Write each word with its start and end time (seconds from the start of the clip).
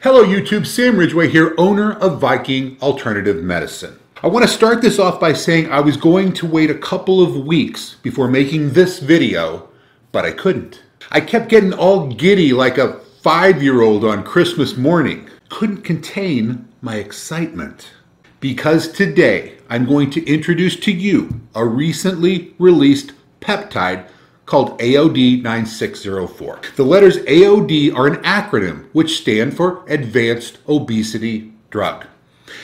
Hello, 0.00 0.24
YouTube. 0.24 0.64
Sam 0.64 0.96
Ridgway 0.96 1.28
here, 1.28 1.56
owner 1.58 1.94
of 1.94 2.20
Viking 2.20 2.78
Alternative 2.80 3.42
Medicine. 3.42 3.98
I 4.22 4.28
want 4.28 4.46
to 4.46 4.48
start 4.48 4.80
this 4.80 5.00
off 5.00 5.18
by 5.18 5.32
saying 5.32 5.72
I 5.72 5.80
was 5.80 5.96
going 5.96 6.34
to 6.34 6.46
wait 6.46 6.70
a 6.70 6.78
couple 6.78 7.20
of 7.20 7.44
weeks 7.44 7.96
before 8.00 8.28
making 8.28 8.74
this 8.74 9.00
video, 9.00 9.68
but 10.12 10.24
I 10.24 10.30
couldn't. 10.30 10.84
I 11.10 11.20
kept 11.20 11.48
getting 11.48 11.72
all 11.72 12.06
giddy 12.06 12.52
like 12.52 12.78
a 12.78 13.00
five 13.22 13.60
year 13.60 13.82
old 13.82 14.04
on 14.04 14.22
Christmas 14.22 14.76
morning. 14.76 15.28
Couldn't 15.48 15.82
contain 15.82 16.68
my 16.80 16.94
excitement. 16.94 17.90
Because 18.38 18.92
today 18.92 19.58
I'm 19.68 19.84
going 19.84 20.10
to 20.10 20.24
introduce 20.26 20.76
to 20.76 20.92
you 20.92 21.40
a 21.56 21.66
recently 21.66 22.54
released 22.60 23.14
peptide 23.40 24.06
called 24.48 24.78
AOD 24.80 25.42
9604. 25.42 26.60
The 26.76 26.82
letters 26.82 27.18
AOD 27.18 27.94
are 27.94 28.06
an 28.06 28.16
acronym 28.22 28.86
which 28.94 29.18
stand 29.18 29.54
for 29.54 29.84
Advanced 29.88 30.56
Obesity 30.66 31.52
Drug. 31.68 32.06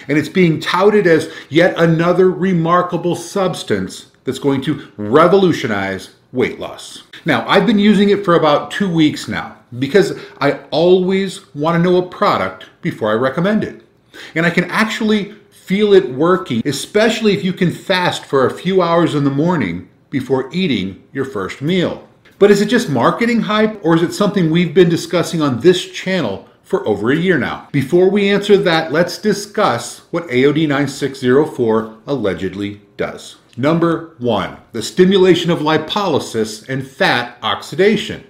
And 0.08 0.16
it's 0.16 0.30
being 0.30 0.60
touted 0.60 1.06
as 1.06 1.30
yet 1.50 1.74
another 1.76 2.30
remarkable 2.30 3.14
substance 3.14 4.06
that's 4.24 4.38
going 4.38 4.62
to 4.62 4.90
revolutionize 4.96 6.14
weight 6.32 6.58
loss. 6.58 7.02
Now, 7.26 7.46
I've 7.46 7.66
been 7.66 7.78
using 7.78 8.08
it 8.08 8.24
for 8.24 8.34
about 8.34 8.70
two 8.70 8.90
weeks 8.90 9.28
now 9.28 9.58
because 9.78 10.18
I 10.40 10.60
always 10.70 11.54
want 11.54 11.76
to 11.76 11.82
know 11.82 11.98
a 11.98 12.08
product 12.08 12.64
before 12.80 13.10
I 13.10 13.14
recommend 13.14 13.62
it. 13.62 13.82
And 14.34 14.46
I 14.46 14.50
can 14.50 14.64
actually 14.70 15.32
feel 15.50 15.92
it 15.92 16.08
working, 16.08 16.62
especially 16.64 17.34
if 17.34 17.44
you 17.44 17.52
can 17.52 17.70
fast 17.70 18.24
for 18.24 18.46
a 18.46 18.54
few 18.54 18.80
hours 18.80 19.14
in 19.14 19.24
the 19.24 19.30
morning 19.30 19.90
before 20.14 20.48
eating 20.52 21.02
your 21.12 21.24
first 21.24 21.60
meal. 21.60 22.06
But 22.38 22.52
is 22.52 22.60
it 22.60 22.66
just 22.66 22.88
marketing 22.88 23.40
hype 23.40 23.84
or 23.84 23.96
is 23.96 24.02
it 24.04 24.12
something 24.12 24.48
we've 24.48 24.72
been 24.72 24.88
discussing 24.88 25.42
on 25.42 25.58
this 25.58 25.90
channel 25.90 26.48
for 26.62 26.86
over 26.86 27.10
a 27.10 27.16
year 27.16 27.36
now? 27.36 27.68
Before 27.72 28.08
we 28.08 28.30
answer 28.30 28.56
that, 28.58 28.92
let's 28.92 29.18
discuss 29.18 30.02
what 30.12 30.28
AOD 30.28 30.68
9604 30.68 31.98
allegedly 32.06 32.80
does. 32.96 33.38
Number 33.56 34.14
one, 34.18 34.58
the 34.70 34.84
stimulation 34.84 35.50
of 35.50 35.58
lipolysis 35.58 36.68
and 36.68 36.86
fat 36.86 37.36
oxidation. 37.42 38.22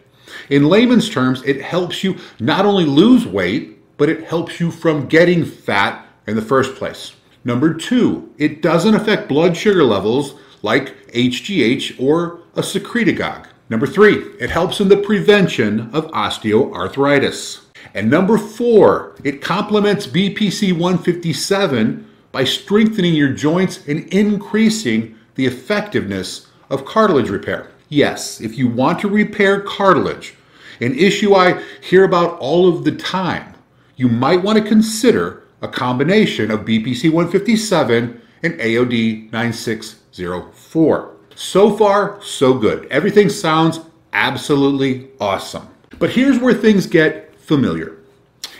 In 0.48 0.70
layman's 0.70 1.10
terms, 1.10 1.42
it 1.42 1.60
helps 1.60 2.02
you 2.02 2.16
not 2.40 2.64
only 2.64 2.86
lose 2.86 3.26
weight, 3.26 3.98
but 3.98 4.08
it 4.08 4.24
helps 4.24 4.58
you 4.58 4.70
from 4.70 5.06
getting 5.06 5.44
fat 5.44 6.06
in 6.26 6.34
the 6.34 6.40
first 6.40 6.76
place. 6.76 7.12
Number 7.44 7.74
two, 7.74 8.32
it 8.38 8.62
doesn't 8.62 8.94
affect 8.94 9.28
blood 9.28 9.54
sugar 9.54 9.84
levels 9.84 10.36
like 10.64 11.12
HGH 11.12 12.02
or 12.02 12.40
a 12.56 12.62
secretagogue. 12.62 13.46
Number 13.68 13.86
three, 13.86 14.14
it 14.40 14.48
helps 14.48 14.80
in 14.80 14.88
the 14.88 14.96
prevention 14.96 15.90
of 15.92 16.10
osteoarthritis. 16.12 17.60
And 17.92 18.10
number 18.10 18.38
four, 18.38 19.14
it 19.22 19.42
complements 19.42 20.06
BPC 20.06 20.72
157 20.72 22.08
by 22.32 22.44
strengthening 22.44 23.14
your 23.14 23.28
joints 23.28 23.86
and 23.86 24.08
increasing 24.12 25.16
the 25.34 25.44
effectiveness 25.44 26.48
of 26.70 26.86
cartilage 26.86 27.28
repair. 27.28 27.70
Yes, 27.90 28.40
if 28.40 28.56
you 28.56 28.66
want 28.66 28.98
to 29.00 29.08
repair 29.08 29.60
cartilage, 29.60 30.34
an 30.80 30.98
issue 30.98 31.34
I 31.34 31.62
hear 31.82 32.04
about 32.04 32.38
all 32.38 32.68
of 32.68 32.84
the 32.84 32.92
time, 32.92 33.54
you 33.96 34.08
might 34.08 34.42
want 34.42 34.58
to 34.58 34.64
consider 34.64 35.44
a 35.60 35.68
combination 35.68 36.50
of 36.50 36.60
BPC 36.60 37.12
157 37.12 38.20
and 38.42 38.54
AOD 38.54 39.30
9604. 40.18 41.16
So 41.34 41.76
far, 41.76 42.22
so 42.22 42.54
good. 42.54 42.86
Everything 42.90 43.28
sounds 43.28 43.80
absolutely 44.12 45.08
awesome. 45.20 45.68
But 45.98 46.10
here's 46.10 46.38
where 46.38 46.54
things 46.54 46.86
get 46.86 47.34
familiar. 47.40 47.98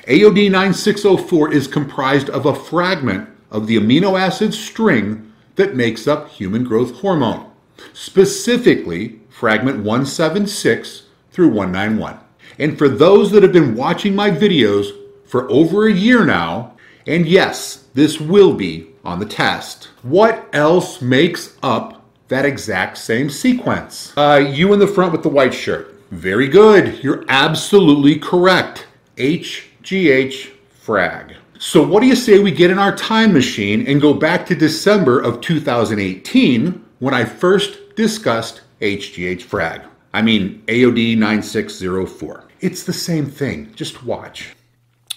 AOD 0.09 0.51
9604 0.51 1.53
is 1.53 1.69
comprised 1.69 2.29
of 2.29 2.47
a 2.47 2.55
fragment 2.55 3.29
of 3.51 3.67
the 3.67 3.77
amino 3.77 4.19
acid 4.21 4.53
string 4.53 5.33
that 5.55 5.77
makes 5.77 6.09
up 6.09 6.29
human 6.29 6.65
growth 6.65 6.97
hormone, 6.97 7.49
specifically 7.93 9.21
fragment 9.31 9.79
176 9.79 11.05
through 11.31 11.49
191. 11.49 12.19
And 12.59 12.77
for 12.77 12.89
those 12.89 13.31
that 13.31 13.43
have 13.43 13.53
been 13.53 13.77
watching 13.77 14.15
my 14.15 14.31
videos 14.31 14.91
for 15.25 15.51
over 15.51 15.87
a 15.87 15.93
year 15.93 16.25
now, 16.25 16.74
and 17.07 17.27
yes, 17.27 17.85
this 17.95 18.21
will 18.21 18.55
be 18.55 18.89
on 19.05 19.19
the 19.19 19.27
test, 19.27 19.91
what 20.03 20.49
else 20.53 21.03
makes 21.03 21.57
up 21.63 22.05
that 22.29 22.45
exact 22.45 22.99
same 22.99 23.29
sequence. 23.29 24.13
Uh, 24.17 24.37
you 24.37 24.73
in 24.73 24.79
the 24.79 24.87
front 24.87 25.13
with 25.13 25.23
the 25.23 25.29
white 25.29 25.55
shirt. 25.55 25.95
Very 26.11 26.49
good. 26.49 27.03
You're 27.03 27.25
absolutely 27.29 28.19
correct. 28.19 28.87
HGH 29.17 30.51
frag. 30.71 31.37
So, 31.59 31.87
what 31.87 32.01
do 32.01 32.07
you 32.07 32.17
say 32.17 32.39
we 32.39 32.51
get 32.51 32.71
in 32.71 32.79
our 32.79 32.95
time 32.97 33.33
machine 33.33 33.87
and 33.87 34.01
go 34.01 34.13
back 34.13 34.47
to 34.47 34.55
December 34.55 35.21
of 35.21 35.41
2018 35.41 36.85
when 36.99 37.15
I 37.15 37.25
first 37.25 37.95
discussed 37.97 38.63
HGH 38.81 39.43
frag? 39.43 39.83
I 40.13 40.23
mean, 40.23 40.63
AOD 40.67 41.17
9604. 41.19 42.45
It's 42.61 42.83
the 42.85 42.93
same 42.93 43.27
thing. 43.27 43.73
Just 43.75 44.05
watch. 44.05 44.55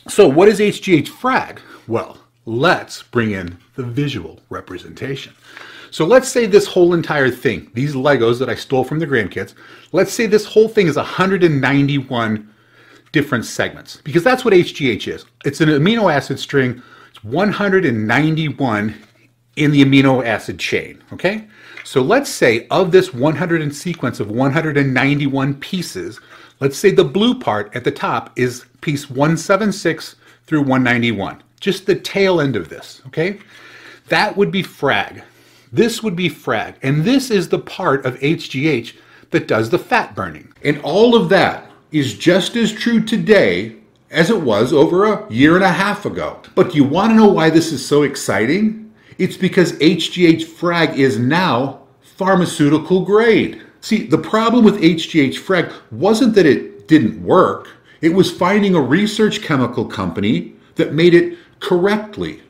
So, 0.10 0.28
what 0.28 0.48
is 0.48 0.60
HGH 0.60 1.10
frag? 1.10 1.62
Well, 1.88 2.18
let's 2.46 3.04
bring 3.04 3.32
in 3.32 3.58
the 3.76 3.84
visual 3.84 4.40
representation. 4.50 5.34
So 5.92 6.06
let's 6.06 6.30
say 6.30 6.46
this 6.46 6.68
whole 6.68 6.94
entire 6.94 7.30
thing, 7.30 7.72
these 7.74 7.94
Legos 7.94 8.40
that 8.40 8.50
I 8.50 8.56
stole 8.56 8.84
from 8.84 9.00
the 9.00 9.08
grandkids, 9.08 9.54
let's 9.92 10.12
say 10.14 10.26
this 10.26 10.46
whole 10.46 10.68
thing 10.68 10.88
is 10.88 10.96
191 10.96 12.54
different 13.12 13.46
segments 13.46 14.02
because 14.04 14.24
that's 14.24 14.44
what 14.44 14.54
HGH 14.54 15.08
is. 15.08 15.26
It's 15.46 15.62
an 15.62 15.70
amino 15.70 16.14
acid 16.14 16.40
string. 16.40 16.82
It's 17.10 17.24
191 17.24 18.96
in 19.58 19.72
the 19.72 19.84
amino 19.84 20.26
acid 20.26 20.60
chain, 20.60 21.04
okay? 21.12 21.48
So 21.84 22.02
let's 22.02 22.30
say 22.30 22.68
of 22.70 22.92
this 22.92 23.14
100 23.14 23.76
sequence 23.76 24.20
of 24.20 24.30
191 24.32 25.56
pieces, 25.56 26.20
let's 26.60 26.78
say 26.78 26.92
the 26.92 27.04
blue 27.04 27.40
part 27.40 27.76
at 27.76 27.84
the 27.84 27.92
top 27.92 28.32
is 28.38 28.66
piece 28.82 29.10
176 29.10 30.16
through 30.46 30.62
191, 30.62 31.44
just 31.60 31.86
the 31.86 31.96
tail 31.96 32.40
end 32.40 32.56
of 32.56 32.70
this, 32.70 33.02
okay? 33.08 33.40
That 34.10 34.38
would 34.38 34.52
be 34.52 34.64
frag. 34.64 35.24
This 35.72 36.02
would 36.02 36.16
be 36.16 36.30
frag. 36.30 36.76
And 36.82 37.04
this 37.04 37.30
is 37.30 37.50
the 37.50 37.60
part 37.60 38.06
of 38.06 38.20
HGH 38.20 38.96
that 39.32 39.48
does 39.48 39.70
the 39.70 39.80
fat 39.80 40.16
burning. 40.16 40.54
And 40.64 40.80
all 40.82 41.16
of 41.16 41.30
that 41.30 41.70
is 41.92 42.14
just 42.14 42.56
as 42.56 42.72
true 42.72 43.02
today 43.02 43.76
as 44.10 44.30
it 44.30 44.42
was 44.42 44.72
over 44.72 45.06
a 45.06 45.32
year 45.32 45.56
and 45.56 45.64
a 45.64 45.72
half 45.72 46.06
ago. 46.06 46.42
But 46.56 46.72
do 46.72 46.78
you 46.78 46.84
want 46.86 47.12
to 47.12 47.16
know 47.16 47.28
why 47.28 47.50
this 47.50 47.72
is 47.72 47.86
so 47.86 48.04
exciting? 48.04 48.87
It's 49.18 49.38
because 49.38 49.74
HGH 49.74 50.44
frag 50.44 51.00
is 51.00 51.18
now 51.18 51.82
pharmaceutical 52.02 53.04
grade. 53.04 53.62
See, 53.82 54.08
the 54.08 54.18
problem 54.18 54.64
with 54.64 54.82
HGH 54.82 55.38
frag 55.38 55.72
wasn't 55.92 56.36
that 56.36 56.46
it 56.46 56.88
didn't 56.88 57.22
work, 57.24 57.70
it 58.02 58.14
was 58.14 58.32
finding 58.32 58.76
a 58.76 58.82
research 58.82 59.42
chemical 59.42 59.86
company 59.86 60.54
that 60.76 60.94
made 60.94 61.14
it 61.14 61.38
correctly, 61.60 62.44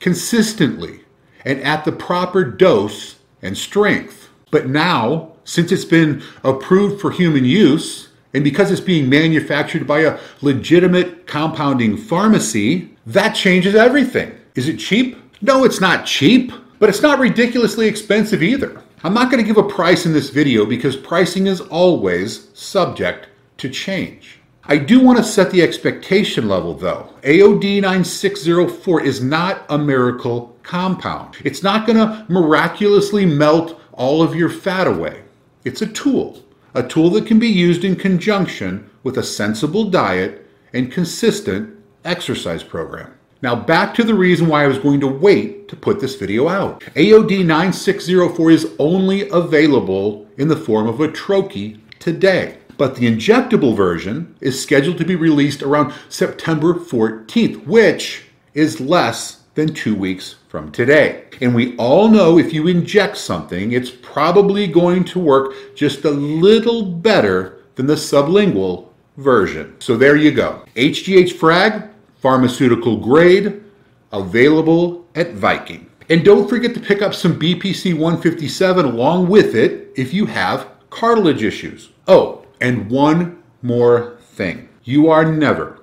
consistently, 0.00 1.00
and 1.44 1.60
at 1.60 1.84
the 1.84 1.92
proper 1.92 2.44
dose 2.44 3.16
and 3.40 3.56
strength. 3.56 4.28
But 4.50 4.68
now, 4.68 5.32
since 5.44 5.72
it's 5.72 5.84
been 5.84 6.22
approved 6.44 7.00
for 7.00 7.10
human 7.10 7.44
use, 7.44 8.10
and 8.34 8.44
because 8.44 8.70
it's 8.70 8.80
being 8.80 9.08
manufactured 9.08 9.86
by 9.86 10.00
a 10.00 10.18
legitimate 10.40 11.26
compounding 11.26 11.96
pharmacy, 11.96 12.94
that 13.06 13.30
changes 13.30 13.74
everything. 13.74 14.32
Is 14.54 14.68
it 14.68 14.78
cheap? 14.78 15.21
No, 15.44 15.64
it's 15.64 15.80
not 15.80 16.06
cheap, 16.06 16.52
but 16.78 16.88
it's 16.88 17.02
not 17.02 17.18
ridiculously 17.18 17.88
expensive 17.88 18.44
either. 18.44 18.80
I'm 19.02 19.12
not 19.12 19.28
going 19.28 19.42
to 19.42 19.46
give 19.46 19.56
a 19.56 19.68
price 19.68 20.06
in 20.06 20.12
this 20.12 20.30
video 20.30 20.64
because 20.64 20.94
pricing 20.94 21.48
is 21.48 21.60
always 21.60 22.56
subject 22.56 23.28
to 23.58 23.68
change. 23.68 24.38
I 24.62 24.76
do 24.76 25.00
want 25.00 25.18
to 25.18 25.24
set 25.24 25.50
the 25.50 25.60
expectation 25.60 26.46
level 26.46 26.74
though. 26.74 27.12
AOD 27.22 27.82
9604 27.82 29.02
is 29.02 29.20
not 29.20 29.66
a 29.68 29.76
miracle 29.76 30.56
compound. 30.62 31.38
It's 31.44 31.64
not 31.64 31.88
going 31.88 31.98
to 31.98 32.24
miraculously 32.28 33.26
melt 33.26 33.80
all 33.90 34.22
of 34.22 34.36
your 34.36 34.48
fat 34.48 34.86
away. 34.86 35.24
It's 35.64 35.82
a 35.82 35.88
tool, 35.88 36.44
a 36.72 36.84
tool 36.84 37.10
that 37.10 37.26
can 37.26 37.40
be 37.40 37.48
used 37.48 37.82
in 37.82 37.96
conjunction 37.96 38.88
with 39.02 39.18
a 39.18 39.24
sensible 39.24 39.90
diet 39.90 40.46
and 40.72 40.92
consistent 40.92 41.76
exercise 42.04 42.62
program. 42.62 43.12
Now 43.42 43.56
back 43.56 43.92
to 43.94 44.04
the 44.04 44.14
reason 44.14 44.46
why 44.46 44.64
I 44.64 44.68
was 44.68 44.78
going 44.78 45.00
to 45.00 45.08
wait 45.08 45.68
to 45.68 45.76
put 45.76 46.00
this 46.00 46.14
video 46.14 46.48
out. 46.48 46.80
AOD 46.94 47.44
9604 47.44 48.50
is 48.50 48.70
only 48.78 49.28
available 49.30 50.28
in 50.38 50.48
the 50.48 50.56
form 50.56 50.86
of 50.86 51.00
a 51.00 51.08
troche 51.08 51.78
today 51.98 52.58
but 52.82 52.96
the 52.96 53.06
injectable 53.06 53.76
version 53.76 54.34
is 54.40 54.60
scheduled 54.60 54.98
to 54.98 55.04
be 55.04 55.14
released 55.14 55.62
around 55.62 55.94
September 56.08 56.74
14th, 56.74 57.64
which 57.64 58.24
is 58.54 58.80
less 58.80 59.42
than 59.54 59.72
two 59.72 59.94
weeks 59.94 60.36
from 60.48 60.72
today. 60.72 61.26
And 61.40 61.54
we 61.54 61.76
all 61.76 62.08
know 62.08 62.38
if 62.38 62.52
you 62.52 62.66
inject 62.66 63.16
something, 63.18 63.70
it's 63.70 63.92
probably 64.02 64.66
going 64.66 65.04
to 65.04 65.20
work 65.20 65.54
just 65.76 66.04
a 66.04 66.10
little 66.10 66.84
better 66.84 67.62
than 67.76 67.86
the 67.86 67.94
sublingual 67.94 68.88
version. 69.16 69.76
So 69.78 69.96
there 69.96 70.16
you 70.16 70.32
go. 70.32 70.64
HGH 70.74 71.34
Frag, 71.34 71.88
pharmaceutical 72.22 72.96
grade, 72.96 73.64
available 74.12 75.04
at 75.16 75.32
Viking. 75.32 75.90
And 76.08 76.24
don't 76.24 76.48
forget 76.48 76.72
to 76.74 76.80
pick 76.80 77.02
up 77.02 77.14
some 77.14 77.38
BPC 77.38 77.94
157 77.94 78.84
along 78.84 79.28
with 79.28 79.56
it 79.56 79.92
if 79.96 80.14
you 80.14 80.26
have 80.26 80.68
cartilage 80.88 81.42
issues. 81.42 81.90
Oh, 82.06 82.46
and 82.60 82.88
one 82.88 83.42
more 83.60 84.18
thing 84.20 84.68
you 84.84 85.08
are 85.10 85.24
never 85.24 85.80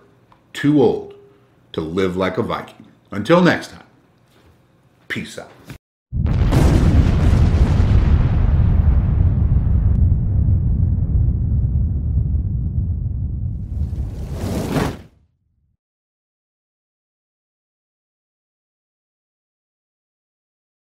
too 0.53 0.81
old 0.81 1.13
to 1.73 1.81
live 1.81 2.15
like 2.15 2.37
a 2.37 2.43
Viking. 2.43 2.87
Until 3.11 3.41
next 3.41 3.71
time, 3.71 3.83
peace 5.09 5.37
out. 5.37 5.51